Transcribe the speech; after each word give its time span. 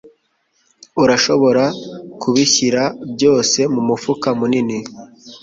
Urashobora 1.03 1.63
kubishyira 2.21 2.83
byose 3.13 3.59
mumufuka 3.73 4.27
munini? 4.39 4.77